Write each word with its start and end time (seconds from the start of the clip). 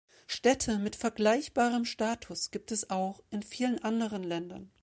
Städte 0.25 0.79
mit 0.79 0.95
vergleichbarem 0.95 1.85
Status 1.85 2.49
gibt 2.49 2.71
es 2.71 2.89
auch 2.89 3.21
in 3.29 3.43
vielen 3.43 3.83
anderen 3.83 4.23
Ländern. 4.23 4.71